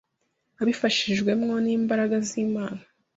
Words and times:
abifashijwemo 0.61 1.53
n’imbaraga 1.63 2.15
z’Imana 2.29 2.81